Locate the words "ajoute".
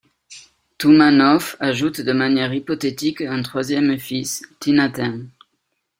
1.59-2.01